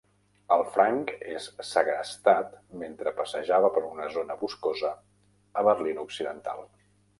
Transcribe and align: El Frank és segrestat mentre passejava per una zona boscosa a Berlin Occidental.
El 0.53 0.61
Frank 0.77 1.11
és 1.33 1.49
segrestat 1.71 2.55
mentre 2.85 3.13
passejava 3.21 3.71
per 3.77 3.85
una 3.91 4.09
zona 4.17 4.41
boscosa 4.43 4.93
a 5.63 5.69
Berlin 5.71 6.05
Occidental. 6.09 6.69